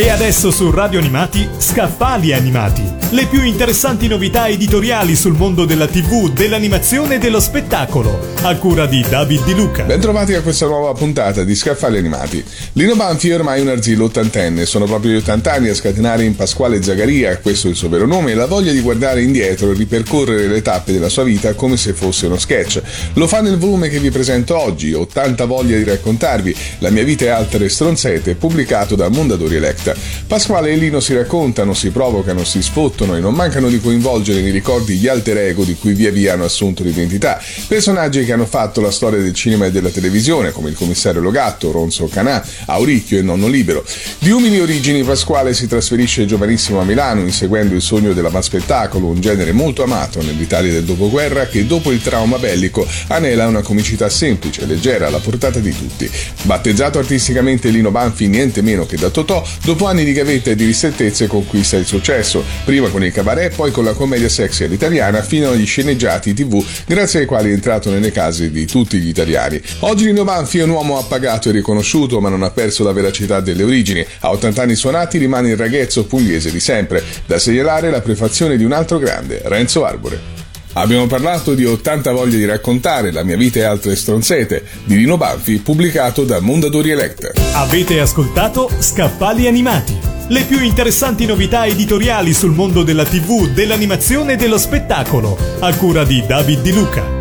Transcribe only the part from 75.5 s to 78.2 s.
il ragazzo pugliese di sempre. Da segnalare la